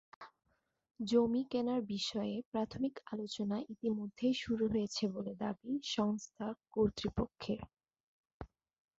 [0.99, 7.59] জমি কেনার বিষয়ে প্রাথমিক আলোচনা ইতিমধ্যেই শুরু হয়েছে বলে দাবি সংস্থা কর্তৃপক্ষের।